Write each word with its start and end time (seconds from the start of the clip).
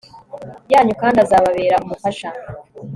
yanyu 0.71 0.93
kandi 1.01 1.17
azababera 1.25 1.81
Umufasha… 1.83 2.29